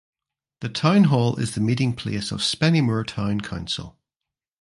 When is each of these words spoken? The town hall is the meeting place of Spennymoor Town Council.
The 0.61 0.69
town 0.69 1.03
hall 1.03 1.35
is 1.35 1.53
the 1.53 1.61
meeting 1.61 1.93
place 1.93 2.31
of 2.31 2.39
Spennymoor 2.39 3.05
Town 3.05 3.39
Council. 3.39 3.99